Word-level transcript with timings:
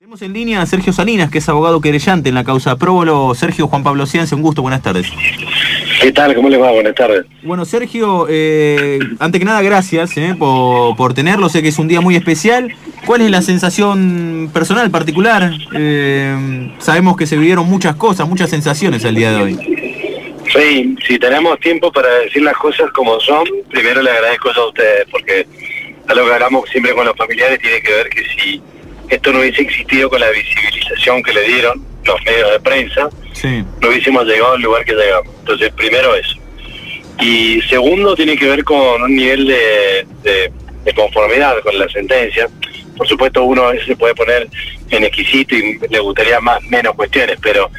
Tenemos 0.00 0.22
en 0.22 0.32
línea 0.32 0.62
a 0.62 0.64
Sergio 0.64 0.94
Salinas, 0.94 1.30
que 1.30 1.36
es 1.36 1.48
abogado 1.50 1.82
querellante 1.82 2.30
en 2.30 2.34
la 2.34 2.42
causa 2.42 2.76
Próbolo. 2.76 3.34
Sergio 3.34 3.68
Juan 3.68 3.82
Pablo 3.82 4.06
Ciencio, 4.06 4.34
un 4.34 4.42
gusto, 4.42 4.62
buenas 4.62 4.80
tardes. 4.80 5.06
¿Qué 6.00 6.10
tal? 6.10 6.34
¿Cómo 6.34 6.48
les 6.48 6.58
va? 6.58 6.70
Buenas 6.70 6.94
tardes. 6.94 7.26
Bueno, 7.42 7.66
Sergio, 7.66 8.26
eh, 8.30 8.98
ante 9.18 9.38
que 9.38 9.44
nada, 9.44 9.60
gracias 9.60 10.16
eh, 10.16 10.34
por, 10.38 10.96
por, 10.96 11.12
tenerlo. 11.12 11.50
Sé 11.50 11.60
que 11.60 11.68
es 11.68 11.78
un 11.78 11.86
día 11.86 12.00
muy 12.00 12.16
especial. 12.16 12.74
¿Cuál 13.04 13.20
es 13.20 13.30
la 13.30 13.42
sensación 13.42 14.48
personal, 14.54 14.90
particular? 14.90 15.52
Eh, 15.74 16.72
sabemos 16.78 17.14
que 17.18 17.26
se 17.26 17.36
vivieron 17.36 17.68
muchas 17.68 17.94
cosas, 17.96 18.26
muchas 18.26 18.48
sensaciones 18.48 19.04
el 19.04 19.16
día 19.16 19.32
de 19.32 19.42
hoy. 19.42 19.58
Sí, 20.50 20.96
si 21.06 21.18
tenemos 21.18 21.60
tiempo 21.60 21.92
para 21.92 22.08
decir 22.20 22.40
las 22.40 22.56
cosas 22.56 22.90
como 22.92 23.20
son, 23.20 23.44
primero 23.68 24.00
le 24.00 24.10
agradezco 24.10 24.48
a 24.48 24.66
ustedes, 24.66 25.04
porque 25.10 25.46
a 26.08 26.14
lo 26.14 26.24
que 26.24 26.32
hablamos 26.32 26.70
siempre 26.70 26.94
con 26.94 27.04
los 27.04 27.16
familiares 27.18 27.58
tiene 27.58 27.82
que 27.82 27.92
ver 27.92 28.08
que 28.08 28.22
si 28.24 28.62
esto 29.10 29.32
no 29.32 29.40
hubiese 29.40 29.62
existido 29.62 30.08
con 30.08 30.20
la 30.20 30.30
visibilización 30.30 31.22
que 31.22 31.32
le 31.32 31.42
dieron 31.42 31.84
los 32.04 32.24
medios 32.24 32.52
de 32.52 32.60
prensa, 32.60 33.10
no 33.80 33.88
hubiésemos 33.88 34.24
llegado 34.24 34.52
al 34.54 34.62
lugar 34.62 34.84
que 34.84 34.94
llegamos. 34.94 35.34
Entonces, 35.40 35.72
primero 35.72 36.14
eso. 36.14 36.36
Y 37.20 37.60
segundo, 37.62 38.14
tiene 38.14 38.36
que 38.36 38.48
ver 38.48 38.64
con 38.64 39.02
un 39.02 39.14
nivel 39.14 39.46
de, 39.46 40.52
conformidad 40.94 41.60
con 41.62 41.78
la 41.78 41.88
sentencia. 41.88 42.48
Por 42.96 43.06
supuesto, 43.06 43.44
uno 43.44 43.64
a 43.64 43.72
veces 43.72 43.86
se 43.86 43.96
puede 43.96 44.14
poner 44.14 44.48
en 44.90 45.04
exquisito 45.04 45.54
y 45.54 45.78
le 45.88 46.00
gustaría 46.00 46.40
más 46.40 46.62
menos 46.64 46.94
cuestiones, 46.94 47.38
pero 47.40 47.70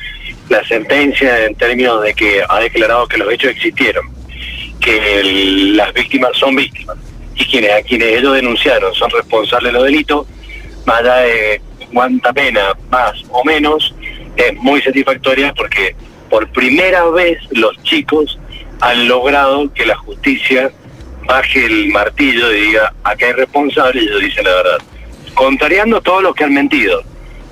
la 0.50 0.64
sentencia 0.66 1.46
en 1.46 1.56
términos 1.56 2.02
de 2.04 2.14
que 2.14 2.42
ha 2.48 2.60
declarado 2.60 3.08
que 3.08 3.18
los 3.18 3.32
hechos 3.32 3.52
existieron, 3.52 4.06
que 4.80 5.22
las 5.76 5.94
víctimas 5.94 6.32
son 6.38 6.56
víctimas 6.56 6.98
y 7.36 7.46
quienes 7.46 7.72
a 7.72 7.82
quienes 7.82 8.18
ellos 8.18 8.36
denunciaron 8.36 8.94
son 8.94 9.10
responsables 9.12 9.74
de 9.74 9.80
los 9.80 9.86
delitos, 9.86 10.28
más 10.86 11.00
allá 11.00 11.16
de 11.18 11.62
cuánta 11.94 12.34
pena, 12.34 12.74
más 12.90 13.24
o 13.30 13.44
menos, 13.44 13.94
es 14.36 14.54
muy 14.56 14.82
satisfactoria 14.82 15.54
porque 15.54 15.96
por 16.30 16.48
primera 16.52 17.06
vez 17.10 17.38
los 17.52 17.82
chicos 17.84 18.40
han 18.80 19.08
logrado 19.08 19.72
que 19.74 19.86
la 19.86 19.96
justicia 19.96 20.72
baje 21.26 21.66
el 21.66 21.90
martillo 21.90 22.52
y 22.52 22.62
diga, 22.68 22.94
acá 23.04 23.28
hay 23.28 23.34
responsable 23.34 24.02
y 24.02 24.06
ellos 24.06 24.22
dicen 24.22 24.44
la 24.46 24.56
verdad. 24.56 24.78
Contrariando 25.34 26.02
todos 26.02 26.24
los 26.24 26.36
que 26.36 26.44
han 26.44 26.54
mentido. 26.54 27.04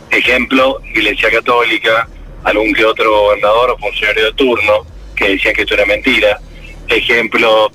Ejemplo, 0.09 0.79
Iglesia 0.95 1.29
Católica, 1.29 2.07
algún 2.43 2.73
que 2.73 2.85
otro 2.85 3.11
gobernador 3.11 3.71
o 3.71 3.77
funcionario 3.77 4.25
de 4.25 4.33
turno 4.33 4.85
que 5.15 5.29
decían 5.29 5.53
que 5.53 5.61
esto 5.61 5.75
era 5.75 5.85
mentira. 5.85 6.39
Ejemplo, 6.87 7.71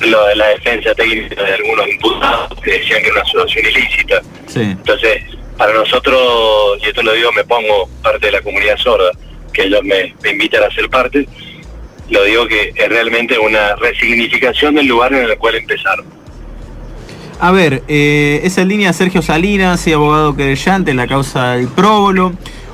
lo 0.00 0.26
de 0.26 0.36
la 0.36 0.48
defensa 0.48 0.94
técnica 0.94 1.42
de 1.42 1.54
algunos 1.54 1.88
imputados 1.88 2.60
que 2.60 2.72
decían 2.72 3.00
que 3.00 3.08
era 3.08 3.14
una 3.14 3.22
asociación 3.22 3.66
ilícita. 3.66 4.22
Entonces, 4.56 5.22
para 5.56 5.72
nosotros, 5.74 6.78
y 6.82 6.86
esto 6.86 7.02
lo 7.02 7.12
digo, 7.12 7.32
me 7.32 7.44
pongo 7.44 7.88
parte 8.02 8.26
de 8.26 8.32
la 8.32 8.42
comunidad 8.42 8.76
sorda, 8.78 9.10
que 9.52 9.64
ellos 9.64 9.80
me, 9.84 10.14
invitan 10.30 10.62
a 10.64 10.70
ser 10.70 10.88
parte, 10.88 11.26
lo 12.08 12.24
digo 12.24 12.46
que 12.46 12.72
es 12.74 12.88
realmente 12.88 13.38
una 13.38 13.76
resignificación 13.76 14.74
del 14.74 14.86
lugar 14.86 15.12
en 15.12 15.30
el 15.30 15.36
cual 15.38 15.56
empezaron. 15.56 16.06
A 17.38 17.52
ver, 17.52 17.82
eh, 17.88 18.40
esa 18.44 18.64
línea 18.64 18.92
Sergio 18.92 19.22
Salinas, 19.22 19.86
y 19.86 19.92
abogado 19.92 20.36
querellante 20.36 20.90
en 20.90 20.96
la 20.96 21.06
causa 21.06 21.52
del 21.56 21.68
próbolo. 21.68 22.32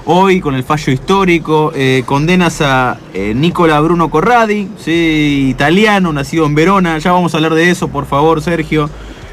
Hoy, 0.09 0.41
con 0.41 0.55
el 0.55 0.63
fallo 0.63 0.93
histórico, 0.93 1.73
eh, 1.75 2.05
condenas 2.07 2.61
a 2.61 2.99
eh, 3.13 3.33
Nicola 3.35 3.81
Bruno 3.81 4.09
Corradi, 4.09 4.69
¿sí? 4.79 5.49
italiano, 5.51 6.13
nacido 6.13 6.47
en 6.47 6.55
Verona. 6.55 6.99
Ya 6.99 7.11
vamos 7.11 7.35
a 7.35 7.39
hablar 7.39 7.55
de 7.55 7.71
eso, 7.71 7.89
por 7.89 8.07
favor, 8.07 8.41
Sergio. 8.41 8.89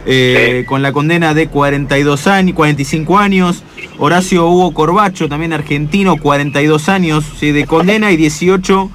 Eh, 0.06 0.66
con 0.68 0.82
la 0.82 0.92
condena 0.92 1.34
de 1.34 1.48
42 1.48 2.28
años, 2.28 2.56
45 2.56 3.18
años. 3.18 3.64
Horacio 4.00 4.48
Hugo 4.48 4.74
Corbacho, 4.74 5.30
también 5.30 5.54
argentino, 5.54 6.18
42 6.18 6.90
años 6.90 7.24
¿sí? 7.40 7.52
de 7.52 7.66
condena 7.66 8.12
y 8.12 8.18
18 8.18 8.90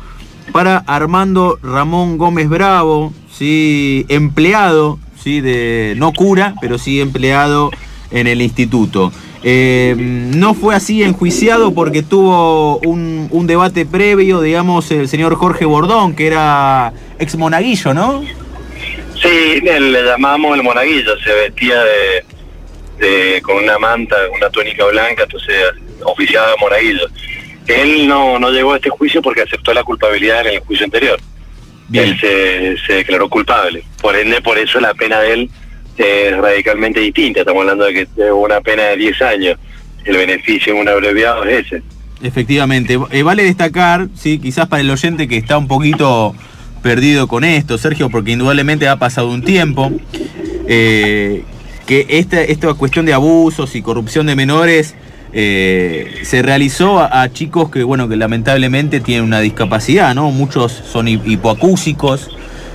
para 0.53 0.79
Armando 0.79 1.59
Ramón 1.63 2.19
Gómez 2.19 2.49
Bravo, 2.49 3.13
¿sí? 3.33 4.05
empleado, 4.09 4.99
¿sí? 5.23 5.41
de, 5.41 5.95
no 5.97 6.13
cura, 6.13 6.55
pero 6.61 6.79
sí 6.79 7.01
empleado 7.01 7.71
en 8.11 8.27
el 8.27 8.43
instituto. 8.43 9.13
Eh, 9.45 9.95
no 9.97 10.53
fue 10.55 10.75
así 10.75 11.05
enjuiciado 11.05 11.73
porque 11.73 12.03
tuvo 12.03 12.79
un, 12.79 13.29
un, 13.31 13.47
debate 13.47 13.87
previo, 13.87 14.41
digamos, 14.41 14.91
el 14.91 15.09
señor 15.09 15.37
Jorge 15.37 15.65
Bordón, 15.65 16.15
que 16.15 16.27
era 16.27 16.93
ex 17.21 17.37
monaguillo, 17.37 17.95
¿no? 17.95 18.23
Sí, 19.23 19.61
le 19.61 20.05
llamamos 20.05 20.57
el 20.57 20.63
monaguillo, 20.63 21.19
se 21.19 21.33
vestía 21.33 21.83
de, 22.99 23.41
con 23.43 23.57
una 23.57 23.79
manta, 23.79 24.17
una 24.35 24.51
túnica 24.51 24.85
blanca, 24.87 25.25
entonces 25.25 25.55
oficiaba 26.05 26.51
de 26.51 26.57
monaguillo. 26.61 27.07
Él 27.67 28.09
no, 28.09 28.39
no 28.39 28.51
llegó 28.51 28.73
a 28.73 28.77
este 28.77 28.91
juicio 28.91 29.21
porque 29.21 29.43
aceptó 29.43 29.75
la 29.75 29.85
culpabilidad 29.85 30.47
en 30.47 30.55
el 30.55 30.61
juicio 30.61 30.85
anterior. 30.85 31.21
Él 31.93 32.19
se, 32.21 32.77
se 32.87 32.93
declaró 32.95 33.29
culpable. 33.29 33.83
Por 34.01 34.15
ende, 34.17 34.41
por 34.41 34.59
eso 34.59 34.79
la 34.79 34.95
pena 34.95 35.21
de 35.21 35.33
él 35.33 35.51
es 35.97 36.37
radicalmente 36.37 37.01
distinta. 37.01 37.41
Estamos 37.41 37.63
hablando 37.63 37.85
de 37.85 38.07
que 38.07 38.33
una 38.33 38.61
pena 38.61 38.85
de 38.85 38.97
10 38.97 39.23
años. 39.23 39.59
El 40.05 40.17
beneficio 40.17 40.73
en 40.73 40.81
un 40.81 40.89
abreviado 40.89 41.45
es 41.45 41.67
ese. 41.67 41.83
Efectivamente. 42.23 42.99
Eh, 43.11 43.23
vale 43.23 43.45
destacar, 43.45 44.09
sí, 44.15 44.39
quizás 44.39 44.69
para 44.69 44.81
el 44.81 44.91
oyente 44.91 45.29
que 45.29 45.37
está 45.37 45.59
un 45.59 45.69
poquito 45.69 46.35
perdido 46.79 47.29
con 47.29 47.45
esto, 47.45 47.79
Sergio, 47.79 48.11
porque 48.11 48.33
indudablemente 48.33 48.89
ha 48.89 48.97
pasado 48.97 49.31
un 49.31 49.43
tiempo, 49.43 49.93
eh, 50.67 51.43
que 51.87 52.07
esta, 52.09 52.43
esta 52.43 52.73
cuestión 52.75 53.07
de 53.07 53.15
abusos 53.15 53.75
y 53.75 53.83
corrupción 53.83 54.27
de 54.27 54.37
menores 54.37 54.95
eh, 55.33 56.21
se 56.23 56.43
realizó 56.43 57.01
a, 57.01 57.29
chicos 57.33 57.71
que, 57.71 57.83
bueno, 57.83 58.09
que 58.09 58.17
lamentablemente 58.17 59.01
tienen 59.01 59.25
una 59.25 59.41
discapacidad, 59.41 60.15
¿no? 60.15 60.31
Muchos 60.31 60.73
son 60.73 61.09
hipoacúsicos, 61.09 62.31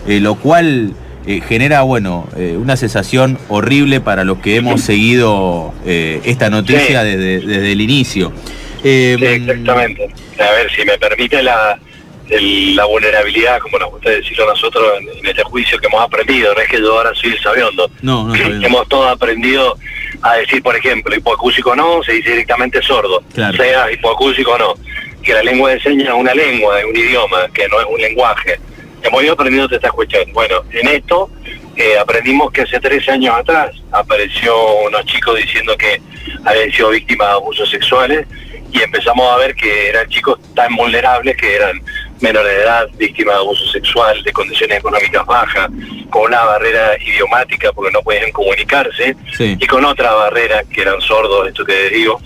lo 0.08 0.36
cual 0.36 0.94
eh, 1.26 1.40
genera, 1.48 1.84
bueno, 1.84 2.28
eh, 2.36 2.58
una 2.60 2.76
sensación 2.76 3.40
horrible 3.48 4.02
para 4.02 4.26
los 4.26 4.40
que 4.40 4.58
hemos 4.58 4.82
seguido 4.82 5.74
eh, 5.86 6.20
esta 6.26 6.50
noticia 6.50 7.02
desde, 7.04 7.72
el 7.72 7.80
inicio. 7.80 8.34
sí, 8.82 9.16
exactamente. 9.22 10.10
A 10.38 10.52
ver, 10.52 10.70
si 10.76 10.84
me 10.84 10.98
permite 10.98 11.42
la, 11.42 11.80
la 12.30 12.86
vulnerabilidad, 12.86 13.60
como 13.60 13.78
nos 13.80 13.92
gusta 13.92 14.10
decirlo 14.10 14.46
nosotros 14.46 14.94
en, 15.00 15.26
este 15.26 15.44
juicio 15.44 15.78
que 15.78 15.88
hemos 15.88 16.02
aprendido, 16.02 16.54
no 16.54 16.62
es 16.62 16.70
que 16.70 16.80
yo 16.80 16.98
ahora 16.98 17.14
soy 17.14 17.32
el 17.32 17.40
sabiondo. 17.40 17.90
No, 18.02 18.28
no, 18.28 18.36
hemos 18.36 18.88
todos 18.88 19.12
aprendido 19.12 19.78
a 20.22 20.36
decir, 20.36 20.64
por 20.64 20.76
ejemplo, 20.76 21.16
hipoacúsico 21.16 21.76
no, 21.76 22.02
se 22.04 22.14
dice 22.14 22.32
directamente 22.32 22.82
sordo, 22.82 23.24
sea 23.34 23.92
hipoacúsico 23.92 24.52
o 24.52 24.58
no, 24.58 24.74
que 25.22 25.34
la 25.34 25.44
lengua 25.44 25.72
de 25.72 25.82
señas 25.82 26.10
es 26.10 26.14
una 26.14 26.34
lengua, 26.34 26.80
es 26.80 26.86
un 26.86 26.96
idioma, 26.96 27.48
que 27.54 27.68
no 27.68 27.80
es 27.80 27.88
un 27.88 28.00
lenguaje. 28.00 28.60
Hemos 29.02 29.24
ido 29.24 29.34
aprendiendo 29.34 29.68
de 29.68 29.76
estas 29.76 29.92
cuestiones. 29.92 30.34
Bueno, 30.34 30.64
en 30.72 30.88
esto 30.88 31.30
eh, 31.76 31.98
aprendimos 31.98 32.52
que 32.52 32.62
hace 32.62 32.80
13 32.80 33.12
años 33.12 33.36
atrás 33.36 33.76
apareció 33.92 34.56
unos 34.88 35.06
chicos 35.06 35.38
diciendo 35.38 35.76
que 35.76 36.02
habían 36.46 36.72
sido 36.72 36.90
víctimas 36.90 37.28
de 37.28 37.34
abusos 37.34 37.70
sexuales 37.70 38.28
y 38.72 38.82
empezamos 38.82 39.32
a 39.32 39.38
ver 39.38 39.56
que 39.56 39.90
eran 39.90 40.08
chicos 40.10 40.40
tan 40.56 40.76
vulnerables 40.76 41.36
que 41.38 41.56
eran 41.56 41.82
menores 42.24 42.54
de 42.54 42.64
edad, 42.64 42.90
víctimas 42.96 43.36
de 43.36 43.42
abuso 43.42 43.66
sexual, 43.68 44.24
de 44.24 44.32
condiciones 44.32 44.78
económicas 44.78 45.26
bajas, 45.26 45.70
con 46.10 46.24
una 46.24 46.42
barrera 46.46 46.96
idiomática 47.06 47.74
porque 47.74 47.92
no 47.92 48.02
podían 48.02 48.32
comunicarse, 48.32 49.16
y 49.38 49.68
con 49.68 49.84
otra 49.84 50.14
barrera, 50.14 50.64
que 50.64 50.82
eran 50.82 51.02
sordos, 51.02 51.50
esto 51.50 51.66
que 51.66 51.90
digo, 51.90 52.22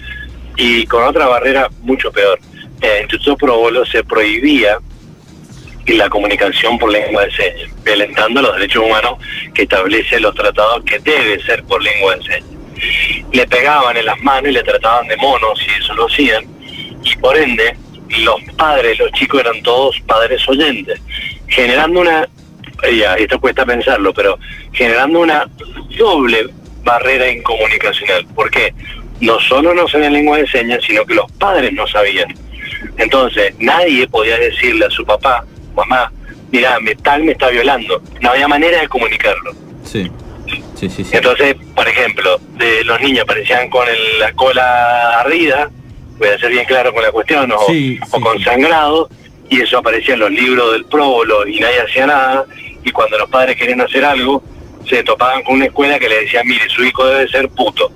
y 0.56 0.86
con 0.86 1.04
otra 1.04 1.26
barrera 1.26 1.68
mucho 1.82 2.12
peor. 2.12 2.40
En 2.80 2.92
el 2.92 3.02
Instituto 3.02 3.38
Probolo 3.38 3.86
se 3.88 4.04
prohibía 4.04 4.78
la 5.88 6.10
comunicación 6.10 6.78
por 6.78 6.92
lengua 6.92 7.26
de 7.26 7.32
señas, 7.32 7.72
violentando 7.84 8.44
los 8.44 8.54
derechos 8.54 8.84
humanos 8.84 9.18
que 9.56 9.64
establece 9.64 10.20
los 10.20 10.36
tratados 10.36 10.84
que 10.84 11.00
debe 11.00 11.42
ser 11.44 11.64
por 11.64 11.82
lengua 11.82 12.16
de 12.18 12.24
señas. 12.24 12.50
Le 13.32 13.48
pegaban 13.48 13.98
en 13.98 14.06
las 14.06 14.20
manos 14.22 14.52
y 14.52 14.54
le 14.54 14.62
trataban 14.62 15.08
de 15.08 15.18
monos 15.18 15.60
y 15.68 15.82
eso 15.82 15.96
lo 15.96 16.06
hacían, 16.06 16.46
y 17.04 17.16
por 17.16 17.36
ende 17.36 17.76
los 18.10 18.42
padres, 18.56 19.00
los 19.00 19.12
chicos 19.12 19.42
eran 19.42 19.62
todos 19.64 20.00
padres 20.02 20.48
oyentes, 20.48 21.02
generando 21.48 22.02
una, 22.02 22.28
ya, 22.98 23.16
esto 23.16 23.40
cuesta 23.40 23.66
pensarlo, 23.66 24.14
pero 24.14 24.38
generando 24.72 25.20
una 25.22 25.48
doble 25.98 26.50
barrera 26.84 27.30
incomunicacional. 27.30 28.26
¿Por 28.34 28.50
qué? 28.50 28.74
No 29.20 29.40
solo 29.40 29.74
no 29.74 29.88
sabían 29.88 30.14
lengua 30.14 30.38
de 30.38 30.48
señas, 30.48 30.84
sino 30.86 31.06
que 31.06 31.16
los 31.16 31.32
padres 31.34 31.74
no 31.74 31.88
sabían. 31.88 32.34
Entonces, 32.98 33.54
nadie 33.60 34.08
podía 34.08 34.38
decirle 34.38 34.86
a 34.86 34.90
su 34.90 35.06
papá, 35.06 35.44
mamá, 35.76 36.12
mira, 36.52 36.78
tal 37.04 37.24
me 37.24 37.32
está 37.32 37.50
violando. 37.50 38.02
No 38.22 38.32
había 38.32 38.48
manera 38.48 38.82
de 38.82 38.88
comunicarlo. 38.88 39.54
Sí. 39.84 40.12
Sí, 40.76 40.90
sí, 40.90 41.06
Entonces, 41.12 41.56
por 41.76 41.88
ejemplo, 41.88 42.40
de 42.54 42.84
los 42.86 43.02
niños 43.02 43.24
aparecían 43.24 43.68
con 43.70 43.86
la 44.20 44.32
cola 44.34 45.20
ardida, 45.20 45.70
voy 46.18 46.30
a 46.30 46.38
ser 46.38 46.52
bien 46.52 46.66
claro 46.66 46.94
con 46.94 47.04
la 47.04 47.12
cuestión, 47.12 47.52
o, 47.52 48.22
con 48.22 48.40
sangrado, 48.42 49.10
y 49.50 49.62
eso 49.62 49.78
aparecía 49.78 50.16
en 50.16 50.22
los 50.22 50.32
libros 50.32 50.74
del 50.74 50.86
próbolo 50.86 51.48
y 51.48 51.60
nadie 51.60 51.82
hacía 51.82 52.08
nada, 52.08 52.46
y 52.84 52.92
cuando 52.92 53.18
los 53.18 53.30
padres 53.30 53.56
querían 53.56 53.82
hacer 53.82 54.04
algo, 54.04 54.44
se 54.88 55.04
topaban 55.04 55.44
con 55.44 55.56
una 55.56 55.66
escuela 55.66 56.00
que 56.00 56.10
le 56.10 56.22
decía, 56.22 56.42
mire, 56.44 56.68
su 56.70 56.84
hijo 56.84 57.06
debe 57.06 57.28
ser 57.30 57.50
puto. 57.50 57.92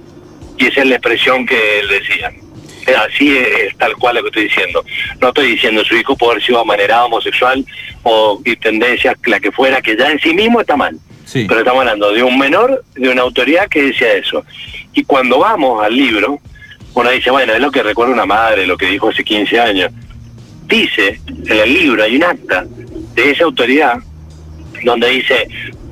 y 0.57 0.68
esa 0.68 0.81
es 0.81 0.88
la 0.88 0.95
expresión 0.95 1.45
que 1.45 1.79
él 1.79 1.88
decía. 1.88 2.31
Así 2.97 3.38
es, 3.38 3.77
tal 3.77 3.95
cual 3.95 4.15
lo 4.15 4.21
que 4.24 4.27
estoy 4.29 4.44
diciendo. 4.44 4.83
No 5.19 5.29
estoy 5.29 5.51
diciendo 5.51 5.83
su 5.83 5.95
hijo 5.95 6.15
puede 6.15 6.33
haber 6.33 6.44
sido 6.44 6.59
amanerado, 6.59 7.06
homosexual 7.06 7.63
o 8.03 8.41
tendencia, 8.59 9.15
la 9.25 9.39
que 9.39 9.51
fuera, 9.51 9.81
que 9.81 9.95
ya 9.95 10.12
en 10.12 10.19
sí 10.19 10.33
mismo 10.33 10.62
está 10.62 10.75
mal. 10.75 10.97
Pero 11.31 11.59
estamos 11.59 11.81
hablando 11.81 12.12
de 12.12 12.24
un 12.24 12.38
menor, 12.38 12.83
de 12.95 13.09
una 13.09 13.21
autoridad 13.21 13.69
que 13.69 13.83
decía 13.83 14.13
eso. 14.13 14.44
Y 14.94 15.03
cuando 15.03 15.39
vamos 15.39 15.83
al 15.83 15.95
libro, 15.95 16.39
uno 16.93 17.09
dice, 17.09 17.31
bueno, 17.31 17.53
es 17.53 17.59
lo 17.59 17.71
que 17.71 17.83
recuerda 17.83 18.13
una 18.13 18.25
madre, 18.25 18.65
lo 18.65 18.77
que 18.77 18.88
dijo 18.88 19.09
hace 19.09 19.23
15 19.23 19.59
años. 19.59 19.91
Dice, 20.65 21.19
en 21.27 21.57
el 21.57 21.73
libro 21.73 22.03
hay 22.03 22.15
un 22.15 22.23
acta 22.23 22.65
de 22.67 23.31
esa 23.31 23.45
autoridad 23.45 23.97
donde 24.83 25.09
dice, 25.09 25.47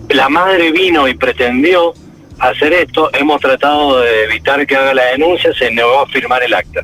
la 0.10 0.30
madre 0.30 0.72
vino 0.72 1.08
y 1.08 1.14
pretendió 1.14 1.94
hacer 2.40 2.74
esto, 2.74 3.10
hemos 3.14 3.40
tratado 3.42 4.00
de 4.00 4.24
evitar 4.26 4.66
que 4.66 4.76
haga 4.76 4.94
la 4.94 5.06
denuncia, 5.08 5.54
se 5.54 5.72
negó 5.72 6.00
a 6.00 6.08
firmar 6.08 6.44
el 6.44 6.54
acta. 6.54 6.82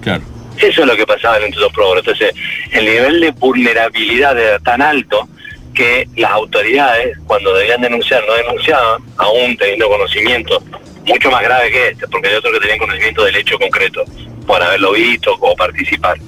Claro. 0.00 0.22
Eso 0.56 0.80
es 0.82 0.86
lo 0.86 0.96
que 0.96 1.06
pasaba 1.06 1.38
en 1.38 1.54
los 1.54 1.72
Pro. 1.72 1.96
Entonces, 1.96 2.34
el 2.72 2.84
nivel 2.84 3.20
de 3.20 3.30
vulnerabilidad 3.30 4.36
era 4.38 4.58
tan 4.58 4.82
alto 4.82 5.28
que 5.72 6.08
las 6.16 6.32
autoridades, 6.32 7.16
cuando 7.26 7.54
debían 7.54 7.80
denunciar, 7.80 8.24
no 8.26 8.34
denunciaban, 8.34 9.00
aún 9.18 9.56
teniendo 9.56 9.88
conocimiento 9.88 10.62
mucho 11.08 11.30
más 11.30 11.42
grave 11.42 11.70
que 11.70 11.88
este, 11.88 12.06
porque 12.08 12.28
hay 12.28 12.36
otros 12.36 12.52
que 12.54 12.60
tenían 12.60 12.78
conocimiento 12.78 13.24
del 13.24 13.36
hecho 13.36 13.58
concreto, 13.58 14.04
por 14.46 14.62
haberlo 14.62 14.92
visto 14.92 15.36
o 15.40 15.56
participar. 15.56 16.18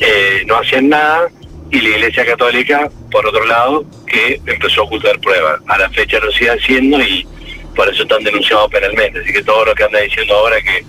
Eh, 0.00 0.42
no 0.46 0.56
hacían 0.56 0.88
nada 0.88 1.28
y 1.70 1.80
la 1.80 1.88
Iglesia 1.90 2.26
Católica, 2.26 2.88
por 3.10 3.26
otro 3.26 3.44
lado, 3.44 3.84
que 4.06 4.40
empezó 4.46 4.82
a 4.82 4.84
ocultar 4.84 5.18
pruebas. 5.20 5.60
A 5.66 5.78
la 5.78 5.90
fecha 5.90 6.18
lo 6.18 6.30
sigue 6.32 6.50
haciendo 6.50 7.00
y 7.00 7.26
por 7.74 7.88
eso 7.88 8.02
están 8.02 8.22
denunciados 8.22 8.70
penalmente. 8.70 9.20
Así 9.20 9.32
que 9.32 9.42
todo 9.42 9.64
lo 9.64 9.74
que 9.74 9.84
anda 9.84 10.00
diciendo 10.00 10.34
ahora 10.34 10.56
que, 10.60 10.84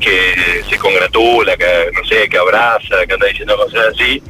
que 0.00 0.64
se 0.68 0.78
congratula, 0.78 1.56
que 1.56 1.90
no 1.92 2.04
sé, 2.06 2.28
que 2.28 2.38
abraza, 2.38 3.06
que 3.06 3.14
anda 3.14 3.26
diciendo 3.26 3.56
cosas 3.56 3.94
así, 3.94 4.22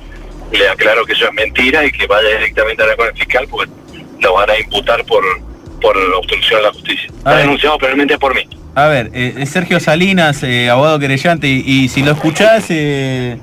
le 0.52 0.68
aclaro 0.68 1.04
que 1.04 1.12
eso 1.12 1.26
es 1.26 1.32
mentira 1.32 1.84
y 1.84 1.92
que 1.92 2.06
vaya 2.06 2.28
directamente 2.28 2.82
a 2.82 2.86
la 2.86 2.96
con 2.96 3.08
el 3.08 3.14
fiscal 3.14 3.46
porque 3.48 3.72
lo 4.20 4.34
van 4.34 4.50
a 4.50 4.58
imputar 4.58 5.04
por, 5.04 5.24
por 5.82 5.96
obstrucción 5.96 6.61
a 6.61 6.62
la 6.62 6.73
justicia. 6.73 7.11
Está 7.19 7.37
denunciado 7.37 7.76
penalmente 7.79 8.19
por 8.19 8.34
mí. 8.34 8.43
A 8.75 8.87
ver, 8.87 9.11
eh, 9.12 9.44
Sergio 9.46 9.79
Salinas, 9.81 10.43
eh, 10.43 10.70
abogado 10.70 10.99
querellante, 10.99 11.49
y, 11.49 11.88
si 11.88 12.02
lo 12.02 12.12
escuchás, 12.12 12.67
eh, 12.70 13.37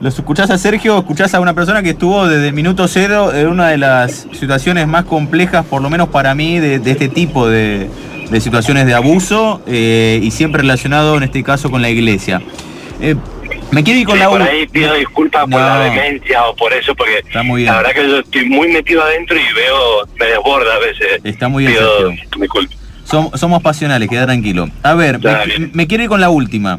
lo 0.00 0.08
escuchás 0.08 0.50
a 0.50 0.56
Sergio, 0.56 0.98
escuchás 0.98 1.34
a 1.34 1.40
una 1.40 1.54
persona 1.54 1.82
que 1.82 1.90
estuvo 1.90 2.26
desde 2.26 2.48
el 2.48 2.54
minuto 2.54 2.88
cero 2.88 3.34
en 3.34 3.48
una 3.48 3.68
de 3.68 3.78
las 3.78 4.26
situaciones 4.32 4.86
más 4.86 5.04
complejas, 5.04 5.66
por 5.66 5.82
lo 5.82 5.90
menos 5.90 6.08
para 6.08 6.34
mí, 6.34 6.58
de, 6.58 6.76
este 6.76 7.08
tipo 7.08 7.48
de, 7.48 7.90
situaciones 8.40 8.86
de 8.86 8.94
abuso 8.94 9.60
eh, 9.66 10.20
y 10.22 10.30
siempre 10.30 10.62
relacionado 10.62 11.16
en 11.16 11.24
este 11.24 11.42
caso 11.42 11.70
con 11.70 11.82
la 11.82 11.90
iglesia. 11.90 12.40
Me 13.70 13.82
quiero 13.82 14.00
ir 14.00 14.06
con 14.06 14.18
la 14.18 14.28
Por 14.28 14.42
ahí 14.42 14.66
pido 14.66 14.94
disculpas 14.94 15.42
por 15.48 15.60
la 15.60 15.80
demencia 15.80 16.44
o 16.46 16.56
por 16.56 16.72
eso, 16.72 16.94
porque 16.94 17.22
la 17.32 17.76
verdad 17.76 17.92
que 17.92 18.08
yo 18.08 18.18
estoy 18.18 18.48
muy 18.48 18.68
metido 18.68 19.02
adentro 19.02 19.36
y 19.36 19.54
veo, 19.54 20.08
me 20.18 20.26
desborda 20.26 20.74
a 20.74 20.78
veces. 20.78 21.20
Está 21.24 21.48
muy 21.48 21.66
bien. 21.66 21.78
somos 23.04 23.62
pasionales, 23.62 24.08
queda 24.08 24.26
tranquilo. 24.26 24.68
A 24.82 24.94
ver, 24.94 25.20
me 25.72 25.86
quiero 25.86 26.04
ir 26.04 26.08
con 26.08 26.20
la 26.20 26.30
última. 26.30 26.78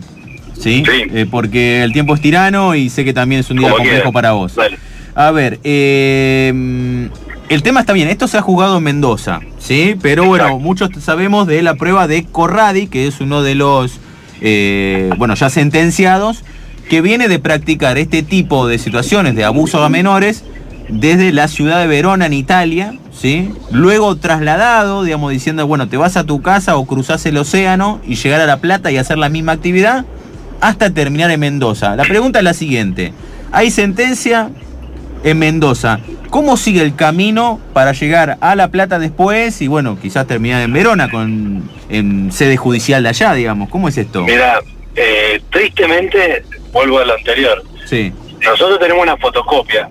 ¿sí? 0.59 0.83
Eh, 0.87 1.25
porque 1.29 1.83
el 1.83 1.93
tiempo 1.93 2.15
es 2.15 2.21
tirano 2.21 2.75
y 2.75 2.89
sé 2.89 3.05
que 3.05 3.13
también 3.13 3.41
es 3.41 3.49
un 3.49 3.57
día 3.57 3.69
complejo 3.69 4.11
para 4.11 4.31
vos. 4.31 4.53
A 5.15 5.31
ver, 5.31 5.59
eh, 5.63 7.09
el 7.49 7.63
tema 7.63 7.79
está 7.79 7.93
bien, 7.93 8.07
esto 8.09 8.27
se 8.27 8.37
ha 8.37 8.41
jugado 8.41 8.77
en 8.77 8.83
Mendoza, 8.83 9.39
¿sí? 9.57 9.95
Pero 10.01 10.25
bueno, 10.25 10.59
muchos 10.59 10.89
sabemos 11.01 11.47
de 11.47 11.61
la 11.61 11.75
prueba 11.75 12.07
de 12.07 12.25
Corradi, 12.25 12.87
que 12.87 13.07
es 13.07 13.19
uno 13.19 13.41
de 13.41 13.55
los, 13.55 13.99
eh, 14.41 15.09
bueno, 15.17 15.33
ya 15.33 15.49
sentenciados, 15.49 16.43
que 16.89 17.01
viene 17.01 17.27
de 17.27 17.39
practicar 17.39 17.97
este 17.97 18.23
tipo 18.23 18.67
de 18.67 18.77
situaciones 18.77 19.35
de 19.35 19.43
abuso 19.43 19.83
a 19.83 19.89
menores 19.89 20.43
desde 20.89 21.33
la 21.33 21.47
ciudad 21.47 21.81
de 21.81 21.87
Verona 21.87 22.27
en 22.27 22.33
Italia, 22.33 22.93
¿sí? 23.11 23.51
Luego 23.71 24.15
trasladado, 24.15 25.03
digamos, 25.03 25.31
diciendo, 25.31 25.67
bueno, 25.67 25.89
te 25.89 25.97
vas 25.97 26.15
a 26.15 26.23
tu 26.23 26.41
casa 26.41 26.77
o 26.77 26.85
cruzás 26.85 27.25
el 27.25 27.37
océano 27.37 27.99
y 28.05 28.15
llegar 28.15 28.39
a 28.41 28.45
La 28.45 28.57
Plata 28.57 28.91
y 28.91 28.97
hacer 28.97 29.17
la 29.17 29.29
misma 29.29 29.53
actividad 29.53 30.05
hasta 30.61 30.93
terminar 30.93 31.29
en 31.31 31.39
Mendoza. 31.39 31.95
La 31.95 32.03
pregunta 32.03 32.39
es 32.39 32.45
la 32.45 32.53
siguiente. 32.53 33.13
Hay 33.51 33.69
sentencia 33.69 34.49
en 35.23 35.39
Mendoza. 35.39 35.99
¿Cómo 36.29 36.57
sigue 36.57 36.81
el 36.81 36.95
camino 36.95 37.59
para 37.73 37.93
llegar 37.93 38.37
a 38.41 38.55
La 38.55 38.69
Plata 38.69 38.99
después 38.99 39.61
y 39.61 39.67
bueno, 39.67 39.97
quizás 40.01 40.27
terminar 40.27 40.61
en 40.61 40.73
Verona 40.73 41.09
con 41.09 41.69
en 41.89 42.31
sede 42.31 42.57
judicial 42.57 43.03
de 43.03 43.09
allá, 43.09 43.33
digamos? 43.33 43.69
¿Cómo 43.69 43.87
es 43.87 43.97
esto? 43.97 44.23
Mira, 44.23 44.59
eh, 44.95 45.41
tristemente 45.49 46.43
vuelvo 46.71 46.99
a 46.99 47.05
lo 47.05 47.13
anterior. 47.13 47.63
Sí. 47.85 48.13
Nosotros 48.41 48.79
tenemos 48.79 49.03
una 49.03 49.17
fotocopia 49.17 49.89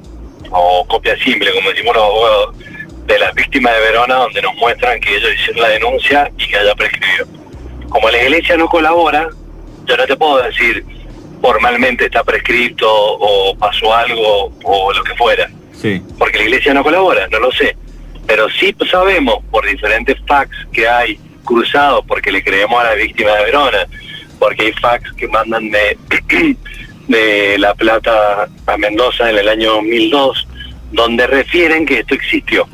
o 0.51 0.87
copia 0.87 1.17
simple, 1.19 1.53
como 1.53 1.71
decimos 1.71 1.97
los 1.97 2.05
abogados, 2.05 2.57
de 3.07 3.19
las 3.19 3.35
víctimas 3.35 3.73
de 3.75 3.81
Verona 3.81 4.15
donde 4.17 4.43
nos 4.43 4.55
muestran 4.57 5.01
que 5.01 5.17
ellos 5.17 5.31
hicieron 5.35 5.63
la 5.63 5.69
denuncia 5.69 6.31
y 6.39 6.47
que 6.47 6.57
haya 6.57 6.75
prescribido. 6.75 7.27
Como 7.89 8.11
la 8.11 8.23
iglesia 8.23 8.57
no 8.57 8.69
colabora, 8.69 9.29
yo 9.85 9.97
no 9.97 10.07
te 10.07 10.17
puedo 10.17 10.43
decir 10.43 10.85
formalmente 11.41 12.07
está 12.07 12.25
prescrito 12.25 12.89
o 12.91 13.57
pasó 13.57 13.95
algo 13.95 14.53
o 14.65 14.93
lo 14.93 15.05
que 15.05 15.15
fuera. 15.15 15.49
Sí. 15.81 16.03
Porque 16.19 16.39
la 16.39 16.45
iglesia 16.45 16.75
no 16.75 16.83
colabora, 16.83 17.29
no 17.29 17.39
lo 17.39 17.53
sé. 17.53 17.77
Pero 18.27 18.49
sí 18.51 18.75
sabemos 18.91 19.45
por 19.51 19.65
diferentes 19.67 20.17
fax 20.27 20.51
que 20.73 20.89
hay 20.89 21.21
cruzados 21.45 22.05
porque 22.07 22.33
le 22.33 22.43
creemos 22.43 22.81
a 22.81 22.89
la 22.89 22.95
víctima 22.95 23.31
de 23.33 23.45
Verona, 23.45 23.87
porque 24.39 24.67
hay 24.67 24.73
fax 24.73 25.13
que 25.13 25.29
mandan 25.29 25.71
de, 25.71 25.97
de 27.09 27.59
La 27.59 27.75
Plata 27.75 28.49
a 28.67 28.77
Mendoza 28.77 29.31
en 29.31 29.39
el 29.39 29.49
año 29.49 29.75
2002, 29.75 30.49
donde 30.93 31.27
refieren 31.27 31.87
que 31.87 32.01
esto 32.01 32.15
existió. 32.15 32.69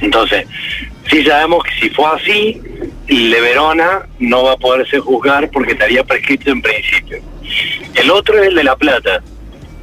Entonces, 0.00 0.46
sí 1.10 1.24
sabemos 1.24 1.64
que 1.64 1.70
si 1.80 1.90
fue 1.90 2.06
así, 2.06 2.60
de 3.06 3.40
Verona 3.40 4.06
no 4.18 4.44
va 4.44 4.52
a 4.52 4.56
poderse 4.56 4.98
juzgar 4.98 5.50
porque 5.50 5.72
estaría 5.72 6.04
prescrito 6.04 6.50
en 6.50 6.62
principio. 6.62 7.18
El 7.94 8.10
otro 8.10 8.40
es 8.40 8.48
el 8.48 8.54
de 8.54 8.64
La 8.64 8.76
Plata, 8.76 9.22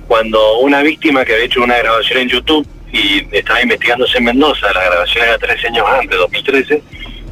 cuando 0.07 0.59
una 0.59 0.81
víctima 0.81 1.25
que 1.25 1.33
había 1.33 1.45
hecho 1.45 1.63
una 1.63 1.77
grabación 1.77 2.19
en 2.19 2.29
YouTube 2.29 2.68
y 2.94 3.25
estaba 3.35 3.61
investigándose 3.61 4.19
en 4.19 4.25
Mendoza, 4.25 4.71
la 4.73 4.85
grabación 4.85 5.25
era 5.25 5.38
13 5.38 5.68
años 5.68 5.85
antes, 6.00 6.18
2013, 6.18 6.83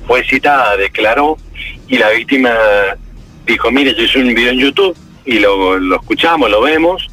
fue 0.07 0.23
citada, 0.25 0.75
declaró 0.75 1.37
y 1.87 1.97
la 1.97 2.09
víctima 2.09 2.51
dijo, 3.45 3.71
mire, 3.71 3.93
yo 3.93 4.03
hice 4.03 4.19
un 4.19 4.33
video 4.33 4.51
en 4.51 4.59
YouTube 4.59 4.97
y 5.25 5.39
lo, 5.39 5.77
lo 5.79 5.95
escuchamos, 5.95 6.49
lo 6.49 6.61
vemos 6.61 7.09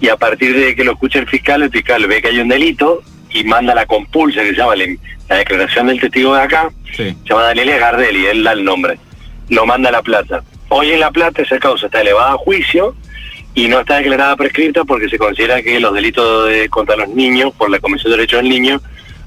y 0.00 0.08
a 0.08 0.16
partir 0.16 0.54
de 0.54 0.74
que 0.74 0.84
lo 0.84 0.92
escucha 0.92 1.18
el 1.18 1.28
fiscal, 1.28 1.62
el 1.62 1.70
fiscal 1.70 2.06
ve 2.06 2.20
que 2.20 2.28
hay 2.28 2.38
un 2.38 2.48
delito 2.48 3.02
y 3.30 3.44
manda 3.44 3.74
la 3.74 3.86
compulsa 3.86 4.42
que 4.42 4.50
se 4.50 4.56
llama 4.56 4.74
la 4.76 5.36
declaración 5.36 5.86
del 5.86 6.00
testigo 6.00 6.34
de 6.34 6.42
acá, 6.42 6.70
se 6.94 7.16
llama 7.24 7.42
Daniel 7.44 7.78
Gardelli, 7.78 8.26
él 8.26 8.44
da 8.44 8.52
el 8.52 8.64
nombre, 8.64 8.98
lo 9.48 9.66
manda 9.66 9.88
a 9.88 9.92
La 9.92 10.02
Plata. 10.02 10.42
Hoy 10.68 10.92
en 10.92 11.00
La 11.00 11.10
Plata 11.10 11.42
esa 11.42 11.58
causa 11.58 11.86
está 11.86 12.00
elevada 12.00 12.34
a 12.34 12.36
juicio 12.36 12.94
y 13.54 13.68
no 13.68 13.80
está 13.80 13.96
declarada 13.96 14.36
prescrita 14.36 14.84
porque 14.84 15.08
se 15.08 15.18
considera 15.18 15.62
que 15.62 15.80
los 15.80 15.94
delitos 15.94 16.48
de, 16.48 16.68
contra 16.68 16.96
los 16.96 17.08
niños 17.08 17.52
por 17.56 17.70
la 17.70 17.80
Comisión 17.80 18.10
de 18.12 18.18
Derechos 18.18 18.42
del 18.42 18.50
Niño 18.50 18.80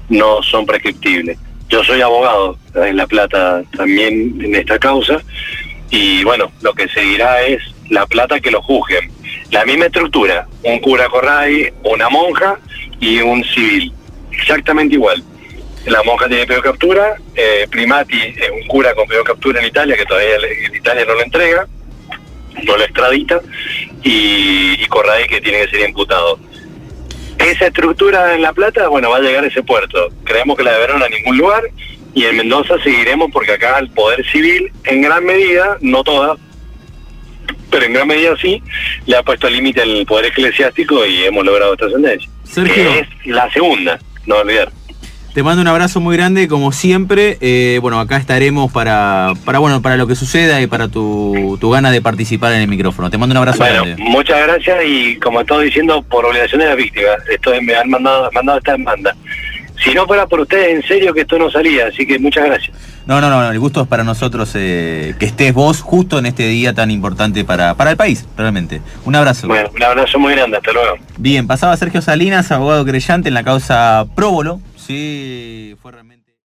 no 0.08 0.42
son 0.42 0.64
prescriptibles. 0.64 1.38
Yo 1.68 1.82
soy 1.84 2.00
abogado 2.00 2.56
en 2.74 2.96
La 2.96 3.06
Plata 3.06 3.62
también 3.76 4.38
en 4.42 4.54
esta 4.54 4.78
causa 4.78 5.20
y 5.90 6.24
bueno, 6.24 6.50
lo 6.62 6.72
que 6.74 6.88
seguirá 6.88 7.42
es 7.42 7.62
La 7.90 8.06
Plata 8.06 8.40
que 8.40 8.50
lo 8.50 8.62
juzguen. 8.62 9.10
La 9.50 9.64
misma 9.64 9.86
estructura, 9.86 10.46
un 10.62 10.78
cura 10.80 11.08
corray, 11.08 11.72
una 11.84 12.08
monja 12.08 12.58
y 13.00 13.20
un 13.20 13.42
civil, 13.44 13.92
exactamente 14.30 14.94
igual. 14.94 15.22
La 15.86 16.02
monja 16.02 16.28
tiene 16.28 16.46
peor 16.46 16.62
captura, 16.62 17.16
eh, 17.34 17.66
Primati 17.70 18.20
es 18.20 18.50
un 18.50 18.66
cura 18.66 18.94
con 18.94 19.08
peor 19.08 19.24
captura 19.24 19.60
en 19.60 19.66
Italia, 19.66 19.96
que 19.96 20.04
todavía 20.04 20.36
en 20.66 20.74
Italia 20.74 21.04
no 21.06 21.14
lo 21.14 21.22
entrega, 21.22 21.66
no 22.64 22.76
lo 22.76 22.84
extradita, 22.84 23.40
y, 24.02 24.74
y 24.82 24.86
que 25.28 25.40
tiene 25.40 25.64
que 25.64 25.70
ser 25.70 25.88
imputado. 25.88 26.38
Esa 27.38 27.68
estructura 27.68 28.34
en 28.34 28.42
La 28.42 28.52
Plata, 28.52 28.88
bueno, 28.88 29.10
va 29.10 29.16
a 29.16 29.20
llegar 29.20 29.44
a 29.44 29.46
ese 29.46 29.62
puerto. 29.62 30.08
Creemos 30.24 30.56
que 30.56 30.64
la 30.64 30.72
de 30.72 30.80
Verona 30.80 31.06
a 31.06 31.08
ningún 31.08 31.38
lugar, 31.38 31.62
y 32.12 32.24
en 32.24 32.36
Mendoza 32.36 32.74
seguiremos 32.82 33.30
porque 33.32 33.52
acá 33.52 33.78
el 33.78 33.88
poder 33.90 34.28
civil, 34.30 34.72
en 34.84 35.02
gran 35.02 35.24
medida, 35.24 35.78
no 35.80 36.02
toda, 36.02 36.36
pero 37.70 37.84
en 37.84 37.92
gran 37.92 38.08
medida 38.08 38.34
sí, 38.40 38.62
le 39.06 39.16
ha 39.16 39.22
puesto 39.22 39.48
límite 39.48 39.82
al 39.82 40.04
poder 40.06 40.26
eclesiástico 40.26 41.04
y 41.06 41.24
hemos 41.24 41.44
logrado 41.44 41.74
esta 41.74 41.90
sentencia. 41.90 42.28
Sergio. 42.44 42.90
es 42.90 43.26
la 43.26 43.50
segunda, 43.52 43.98
no 44.26 44.36
olvidar. 44.36 44.70
Te 45.34 45.42
mando 45.44 45.62
un 45.62 45.68
abrazo 45.68 46.00
muy 46.00 46.16
grande, 46.16 46.48
como 46.48 46.72
siempre. 46.72 47.38
Eh, 47.40 47.78
bueno, 47.80 48.00
acá 48.00 48.16
estaremos 48.16 48.72
para, 48.72 49.34
para, 49.44 49.60
bueno, 49.60 49.80
para 49.82 49.96
lo 49.96 50.06
que 50.06 50.16
suceda 50.16 50.60
y 50.60 50.66
para 50.66 50.88
tu, 50.88 51.56
tu 51.60 51.70
gana 51.70 51.92
de 51.92 52.02
participar 52.02 52.52
en 52.54 52.62
el 52.62 52.66
micrófono. 52.68 53.08
Te 53.08 53.18
mando 53.18 53.34
un 53.34 53.36
abrazo 53.36 53.58
bueno, 53.58 53.84
Muchas 53.98 54.40
gracias 54.42 54.78
y 54.84 55.16
como 55.18 55.42
estoy 55.42 55.66
diciendo, 55.66 56.02
por 56.02 56.24
obligación 56.24 56.60
de 56.60 56.66
la 56.66 56.74
víctima, 56.74 57.10
esto 57.30 57.52
me 57.62 57.74
han 57.74 57.88
mandado, 57.88 58.28
mandado 58.32 58.58
esta 58.58 58.72
demanda. 58.72 59.14
si 59.84 59.94
no 59.94 60.06
fuera 60.06 60.26
por 60.26 60.40
ustedes, 60.40 60.74
en 60.74 60.82
serio 60.82 61.14
que 61.14 61.20
esto 61.20 61.38
no 61.38 61.48
salía, 61.50 61.86
así 61.86 62.04
que 62.04 62.18
muchas 62.18 62.46
gracias. 62.46 62.76
No, 63.08 63.22
no, 63.22 63.30
no, 63.30 63.50
el 63.50 63.58
gusto 63.58 63.80
es 63.80 63.88
para 63.88 64.04
nosotros 64.04 64.50
eh, 64.54 65.14
que 65.18 65.24
estés 65.24 65.54
vos 65.54 65.80
justo 65.80 66.18
en 66.18 66.26
este 66.26 66.46
día 66.46 66.74
tan 66.74 66.90
importante 66.90 67.42
para, 67.42 67.74
para 67.74 67.90
el 67.90 67.96
país, 67.96 68.26
realmente. 68.36 68.82
Un 69.06 69.16
abrazo. 69.16 69.48
Bueno, 69.48 69.70
un 69.74 69.82
abrazo 69.82 70.18
muy 70.18 70.34
grande, 70.34 70.58
hasta 70.58 70.72
luego. 70.72 70.98
Bien, 71.16 71.46
pasaba 71.46 71.74
Sergio 71.78 72.02
Salinas, 72.02 72.52
abogado 72.52 72.84
creyente 72.84 73.28
en 73.28 73.34
la 73.34 73.44
causa 73.44 74.04
Próbolo. 74.14 74.60
Sí, 74.76 75.74
fue 75.80 75.92
realmente... 75.92 76.17